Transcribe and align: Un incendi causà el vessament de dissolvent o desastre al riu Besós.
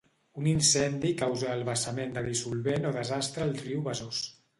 Un 0.43 0.45
incendi 0.51 1.09
causà 1.19 1.51
el 1.57 1.61
vessament 1.67 2.15
de 2.15 2.23
dissolvent 2.29 2.89
o 2.93 2.95
desastre 2.97 3.45
al 3.47 3.53
riu 3.61 3.85
Besós. 3.89 4.23